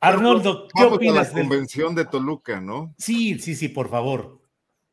Arnoldo, 0.00 0.68
¿qué 0.68 0.82
Vamos 0.84 0.96
opinas 0.98 1.16
a 1.16 1.22
la 1.22 1.24
del- 1.24 1.48
convención 1.48 1.94
de 1.94 2.04
Toluca, 2.04 2.60
¿no? 2.60 2.94
Sí, 2.98 3.38
sí, 3.38 3.54
sí, 3.54 3.68
por 3.68 3.88
favor. 3.88 4.40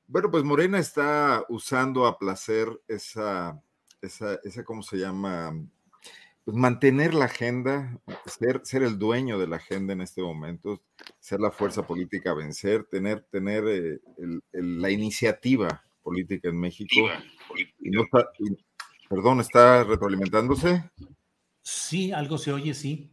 Bueno, 0.08 0.30
pues 0.32 0.44
Morena 0.44 0.80
está 0.80 1.44
usando 1.50 2.06
a 2.06 2.18
placer 2.18 2.68
esa, 2.88 3.62
esa, 4.02 4.40
esa 4.44 4.64
¿cómo 4.64 4.84
se 4.84 4.98
llama? 4.98 5.54
Pues 6.44 6.56
mantener 6.56 7.16
la 7.16 7.26
agenda, 7.26 8.00
ser, 8.26 8.62
ser 8.64 8.84
el 8.84 9.00
dueño 9.00 9.40
de 9.40 9.48
la 9.48 9.56
agenda 9.56 9.94
en 9.94 10.02
este 10.02 10.22
momento, 10.22 10.80
ser 11.20 11.40
la 11.40 11.50
fuerza 11.52 11.88
política 11.88 12.32
a 12.32 12.36
vencer, 12.36 12.84
tener, 12.86 13.26
tener 13.32 13.64
eh, 13.68 14.00
el- 14.20 14.44
el- 14.54 14.82
la 14.82 14.92
iniciativa 14.92 15.84
política 16.04 16.50
en 16.50 16.60
México. 16.60 16.94
Y 17.80 17.90
no 17.90 18.04
está- 18.04 18.30
y- 18.40 18.56
perdón, 19.10 19.40
¿está 19.40 19.84
retroalimentándose? 19.84 20.84
Sí, 21.64 22.12
algo 22.12 22.38
se 22.38 22.54
oye, 22.54 22.76
sí. 22.76 23.12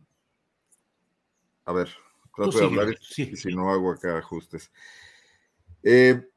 A 1.64 1.72
ver, 1.72 1.88
trato 2.34 2.58
de 2.58 2.64
hablar 2.64 2.90
y- 2.90 2.96
sí. 3.00 3.36
si 3.36 3.54
no 3.54 3.70
hago 3.70 3.92
acá 3.92 4.18
ajustes. 4.18 4.70
Eh, 5.82 6.28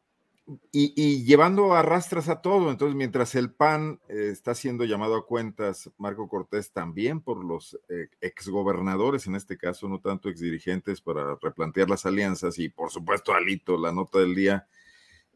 y, 0.71 0.93
y 0.95 1.23
llevando 1.23 1.73
a 1.73 1.81
rastras 1.81 2.29
a 2.29 2.41
todo, 2.41 2.69
entonces 2.69 2.95
mientras 2.95 3.33
el 3.33 3.51
PAN 3.51 3.99
eh, 4.09 4.29
está 4.31 4.53
siendo 4.53 4.85
llamado 4.85 5.15
a 5.15 5.25
cuentas, 5.25 5.89
Marco 5.97 6.27
Cortés 6.27 6.71
también 6.71 7.21
por 7.21 7.43
los 7.43 7.79
eh, 7.89 8.09
exgobernadores, 8.21 9.25
en 9.25 9.35
este 9.35 9.57
caso, 9.57 9.87
no 9.89 9.99
tanto 9.99 10.29
exdirigentes, 10.29 11.01
para 11.01 11.35
replantear 11.41 11.89
las 11.89 12.05
alianzas 12.05 12.59
y 12.59 12.69
por 12.69 12.91
supuesto 12.91 13.33
Alito, 13.33 13.75
la 13.77 13.91
nota 13.91 14.19
del 14.19 14.35
día, 14.35 14.67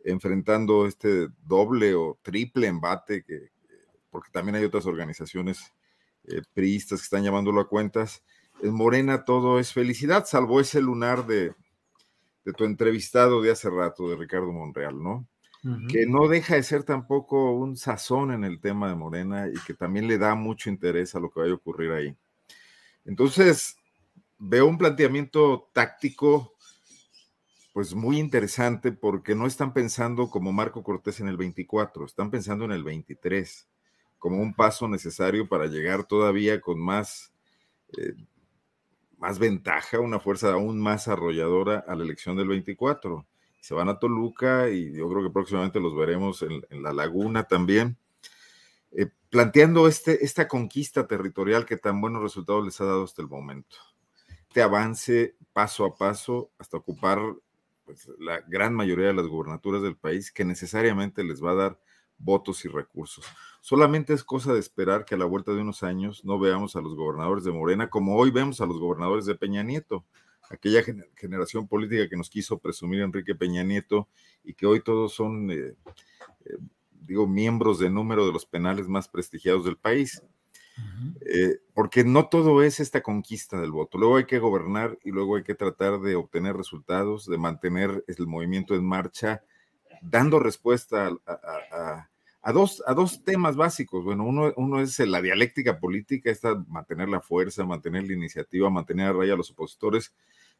enfrentando 0.06 0.86
este 0.86 1.30
doble 1.44 1.96
o 1.96 2.20
triple 2.22 2.68
embate, 2.68 3.24
que, 3.24 3.50
porque 4.12 4.30
también 4.32 4.56
hay 4.56 4.64
otras 4.64 4.86
organizaciones 4.86 5.74
eh, 6.26 6.42
priistas 6.54 7.00
que 7.00 7.06
están 7.06 7.24
llamándolo 7.24 7.62
a 7.62 7.68
cuentas. 7.68 8.24
En 8.62 8.74
Morena 8.74 9.26
todo 9.26 9.60
es 9.60 9.74
felicidad, 9.74 10.26
salvo 10.26 10.60
ese 10.60 10.82
lunar 10.82 11.26
de, 11.26 11.54
de 12.46 12.54
tu 12.54 12.66
entrevistado 12.66 13.42
de 13.42 13.52
hace 13.52 13.70
rato, 13.70 14.10
de 14.10 14.16
Ricardo 14.16 14.52
Monreal, 14.52 15.02
¿no? 15.02 15.28
Que 15.90 16.06
no 16.06 16.30
deja 16.30 16.56
de 16.56 16.64
ser 16.64 16.84
tampoco 16.84 17.52
un 17.52 17.76
sazón 17.76 18.32
en 18.32 18.46
el 18.46 18.62
tema 18.62 18.88
de 18.88 18.96
Morena 18.96 19.50
y 19.50 19.60
que 19.66 19.74
también 19.74 20.08
le 20.08 20.18
da 20.18 20.34
mucho 20.34 20.70
interés 20.70 21.16
a 21.16 21.20
lo 21.20 21.30
que 21.30 21.42
vaya 21.42 21.52
a 21.52 21.56
ocurrir 21.56 21.92
ahí. 21.92 22.16
Entonces, 23.04 23.76
veo 24.38 24.66
un 24.68 24.78
planteamiento 24.78 25.70
táctico, 25.74 26.54
pues 27.74 27.94
muy 27.94 28.20
interesante, 28.20 28.94
porque 28.94 29.36
no 29.36 29.46
están 29.46 29.74
pensando 29.74 30.30
como 30.30 30.54
Marco 30.54 30.82
Cortés 30.82 31.20
en 31.20 31.28
el 31.28 31.36
24, 31.36 32.06
están 32.06 32.32
pensando 32.32 32.64
en 32.64 32.72
el 32.72 32.84
23, 32.84 33.68
como 34.18 34.42
un 34.42 34.54
paso 34.54 34.88
necesario 34.88 35.48
para 35.50 35.68
llegar 35.68 36.06
todavía 36.06 36.62
con 36.62 36.80
más, 36.80 37.34
eh, 37.98 38.14
más 39.20 39.38
ventaja, 39.38 40.00
una 40.00 40.20
fuerza 40.20 40.52
aún 40.54 40.80
más 40.80 41.08
arrolladora 41.08 41.84
a 41.88 41.96
la 41.96 42.04
elección 42.04 42.38
del 42.38 42.48
24. 42.48 43.26
Se 43.60 43.74
van 43.74 43.90
a 43.90 44.00
Toluca 44.00 44.70
y 44.70 44.94
yo 44.94 45.10
creo 45.10 45.24
que 45.24 45.30
próximamente 45.30 45.80
los 45.80 45.96
veremos 45.96 46.42
en, 46.42 46.64
la 46.82 46.94
laguna 46.94 47.44
también, 47.44 47.98
eh, 48.92 49.08
planteando 49.30 49.88
este, 49.88 50.24
esta 50.24 50.48
conquista 50.48 51.06
territorial 51.06 51.66
que 51.66 51.76
tan 51.76 52.00
buenos 52.00 52.24
resultados 52.24 52.66
les 52.66 52.80
ha 52.80 52.86
dado 52.86 53.04
hasta 53.04 53.22
el 53.22 53.28
momento. 53.28 53.76
Este 54.48 54.62
avance 54.62 55.36
paso 55.52 55.86
a 55.86 55.96
paso 55.96 56.52
hasta 56.58 56.78
ocupar 56.78 57.20
pues, 57.84 58.10
la 58.20 58.40
gran 58.48 58.74
mayoría 58.74 59.08
de 59.08 59.14
las 59.14 59.28
gubernaturas 59.28 59.82
del 59.82 59.98
país 59.98 60.32
que 60.32 60.46
necesariamente 60.46 61.24
les 61.26 61.44
va 61.44 61.52
a 61.52 61.56
dar 61.56 61.80
votos 62.20 62.64
y 62.66 62.68
recursos. 62.68 63.26
Solamente 63.62 64.14
es 64.14 64.24
cosa 64.24 64.54
de 64.54 64.60
esperar 64.60 65.06
que 65.06 65.16
a 65.16 65.18
la 65.18 65.26
vuelta 65.26 65.54
de 65.54 65.62
unos 65.62 65.84
años 65.84 66.24
no 66.24 66.38
veamos 66.38 66.76
a 66.76 66.82
los 66.82 66.96
gobernadores 66.96 67.44
de 67.44 67.52
Morena 67.52 67.90
como 67.90 68.16
hoy 68.16 68.30
vemos 68.30 68.62
a 68.62 68.66
los 68.66 68.80
gobernadores 68.80 69.26
de 69.26 69.36
Peña 69.36 69.64
Nieto, 69.64 70.06
aquella 70.50 70.82
gener- 70.82 71.10
generación 71.16 71.68
política 71.68 72.10
que 72.10 72.18
nos 72.18 72.30
quiso 72.30 72.58
presumir 72.60 73.02
Enrique 73.02 73.36
Peña 73.36 73.64
Nieto 73.64 74.08
y 74.44 74.54
que 74.54 74.66
hoy 74.66 74.82
todos 74.82 75.14
son, 75.14 75.50
eh, 75.52 75.76
eh, 76.46 76.58
digo, 76.92 77.28
miembros 77.28 77.80
de 77.80 77.90
número 77.90 78.26
de 78.26 78.34
los 78.34 78.46
penales 78.46 78.88
más 78.88 79.08
prestigiados 79.08 79.66
del 79.66 79.78
país. 79.78 80.22
Eh, 81.26 81.60
porque 81.74 82.06
no 82.06 82.30
todo 82.30 82.64
es 82.64 82.80
esta 82.80 83.04
conquista 83.04 83.60
del 83.60 83.72
voto. 83.72 83.98
Luego 83.98 84.16
hay 84.16 84.26
que 84.26 84.40
gobernar 84.40 84.98
y 85.04 85.12
luego 85.12 85.36
hay 85.36 85.44
que 85.44 85.54
tratar 85.54 86.00
de 86.00 86.16
obtener 86.16 86.56
resultados, 86.56 87.26
de 87.26 87.38
mantener 87.38 88.06
el 88.08 88.28
movimiento 88.28 88.76
en 88.76 88.86
marcha, 88.86 89.44
dando 90.02 90.40
respuesta 90.40 91.08
a, 91.26 92.08
a- 92.42 92.54
dos, 92.54 92.84
a 92.88 92.94
dos 92.94 93.24
temas 93.24 93.56
básicos. 93.56 94.04
Bueno, 94.04 94.24
uno, 94.24 94.54
uno 94.56 94.82
es 94.82 95.00
la 95.00 95.22
dialéctica 95.22 95.80
política, 95.80 96.32
esta 96.32 96.56
mantener 96.68 97.10
la 97.10 97.22
fuerza, 97.22 97.66
mantener 97.66 98.06
la 98.06 98.14
iniciativa, 98.14 98.70
mantener 98.70 99.08
a 99.08 99.14
raya 99.14 99.34
a 99.34 99.38
los 99.38 99.52
opositores, 99.52 100.14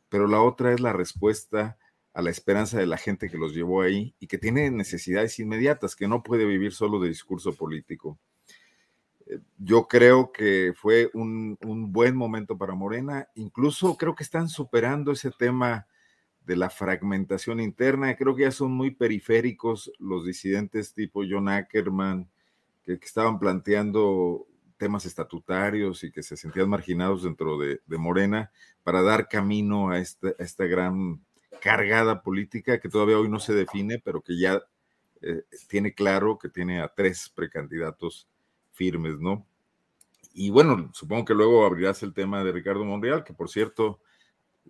pero 0.10 0.28
la 0.28 0.42
otra 0.42 0.74
es 0.74 0.80
la 0.80 0.94
respuesta 0.94 1.78
a 2.14 2.22
la 2.22 2.30
esperanza 2.30 2.78
de 2.78 2.88
la 2.88 2.98
gente 2.98 3.30
que 3.30 3.38
los 3.38 3.54
llevó 3.54 3.82
ahí 3.82 4.14
y 4.20 4.28
que 4.28 4.38
tiene 4.38 4.70
necesidades 4.72 5.40
inmediatas, 5.40 5.96
que 5.96 6.08
no 6.08 6.24
puede 6.24 6.46
vivir 6.46 6.74
solo 6.74 7.00
de 7.00 7.10
discurso 7.10 7.54
político 7.54 8.18
yo 9.58 9.88
creo 9.88 10.32
que 10.32 10.74
fue 10.76 11.10
un, 11.14 11.58
un, 11.62 11.92
buen 11.92 12.16
momento 12.16 12.58
para 12.58 12.74
Morena. 12.74 13.28
Incluso 13.36 13.96
creo 13.98 14.16
que 14.16 14.24
están 14.24 14.50
superando 14.50 15.12
ese 15.12 15.32
tema 15.32 15.88
de 16.50 16.56
la 16.56 16.72
fragmentación 16.72 17.60
interna. 17.60 18.16
Creo 18.16 18.36
que 18.36 18.42
ya 18.42 18.52
son 18.52 18.72
muy 18.72 18.90
periféricos 18.90 19.92
los 20.00 20.26
disidentes 20.26 20.96
tipo 20.96 21.22
John 21.30 21.48
Ackerman, 21.48 22.28
que, 22.84 22.94
estaban 22.94 23.38
planteando 23.38 24.48
temas 24.76 25.06
estatutarios 25.06 26.04
y 26.04 26.12
que 26.12 26.24
se 26.24 26.36
sentían 26.36 26.68
marginados 26.68 27.22
dentro 27.22 27.60
de, 27.60 27.80
Morena 28.00 28.50
para 28.82 29.04
dar 29.04 29.30
camino 29.30 29.92
a 29.92 30.00
esta, 30.00 30.30
esta, 30.40 30.66
gran 30.66 31.24
cargada 31.62 32.24
política 32.24 32.80
que 32.80 32.90
todavía 32.90 33.20
hoy 33.20 33.30
no 33.30 33.40
se 33.40 33.54
define, 33.54 34.00
pero 34.00 34.24
que 34.24 34.36
ya 34.40 34.60
eh, 35.22 35.44
tiene 35.68 35.94
claro 35.94 36.40
que 36.40 36.50
tiene 36.50 36.82
a 36.82 36.88
tres 36.88 37.30
precandidatos 37.30 38.28
firmes, 38.72 39.20
¿no? 39.20 39.46
Y 40.34 40.50
bueno, 40.50 40.90
supongo 40.96 41.26
que 41.26 41.36
luego 41.36 41.64
abrirás 41.64 42.02
el 42.02 42.16
tema 42.16 42.44
de 42.44 42.52
Ricardo 42.54 42.86
Monreal, 42.86 43.24
que 43.24 43.34
por 43.34 43.52
cierto, 43.52 44.00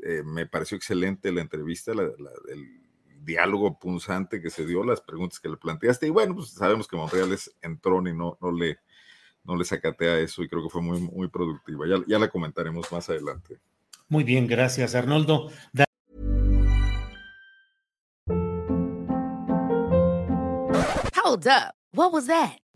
eh, 0.04 0.24
me 0.24 0.46
pareció 0.46 0.78
excelente 0.78 1.32
la 1.32 1.42
entrevista, 1.42 1.94
la, 1.94 2.04
la, 2.04 2.32
el 2.50 2.82
diálogo 3.22 3.78
punzante 3.78 4.42
que 4.42 4.50
se 4.50 4.66
dio, 4.66 4.84
las 4.84 5.02
preguntas 5.02 5.40
que 5.40 5.50
le 5.50 5.58
planteaste, 5.58 6.08
y 6.08 6.10
bueno, 6.10 6.36
pues 6.36 6.50
sabemos 6.50 6.88
que 6.88 6.96
Monreal 6.96 7.32
es 7.34 7.54
entrón 7.62 8.08
y 8.08 8.14
no, 8.14 8.38
no, 8.42 8.52
le, 8.52 8.78
no 9.44 9.56
le 9.56 9.66
sacatea 9.66 10.20
eso, 10.20 10.44
y 10.44 10.50
creo 10.50 10.64
que 10.64 10.70
fue 10.70 10.82
muy, 10.82 11.00
muy 11.00 11.28
productiva. 11.28 11.86
Ya, 11.88 12.04
ya 12.08 12.20
la 12.20 12.30
comentaremos 12.30 12.92
más 12.92 13.10
adelante. 13.10 13.60
Muy 14.08 14.24
bien, 14.24 14.48
gracias, 14.48 14.96
Arnoldo. 14.96 15.52
Da 15.74 15.86
Hold 21.30 21.48
up. 21.48 21.76
What 21.92 22.12
was 22.12 22.26
that? 22.26 22.60